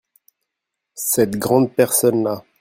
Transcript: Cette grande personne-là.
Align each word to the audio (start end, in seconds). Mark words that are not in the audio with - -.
Cette 0.95 1.37
grande 1.37 1.75
personne-là. 1.75 2.43